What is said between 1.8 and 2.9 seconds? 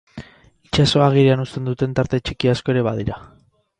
tarte txiki asko ere